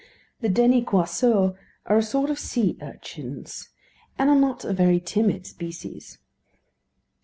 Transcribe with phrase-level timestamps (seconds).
[0.39, 1.55] The "déniquoiseaux"
[1.85, 3.69] are a sort of sea urchins,
[4.17, 6.17] and are not a very timid species.